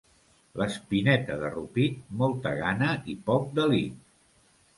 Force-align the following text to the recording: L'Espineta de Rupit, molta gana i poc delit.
L'Espineta 0.61 1.35
de 1.41 1.51
Rupit, 1.57 1.99
molta 2.23 2.55
gana 2.63 2.89
i 3.15 3.19
poc 3.29 3.47
delit. 3.61 4.03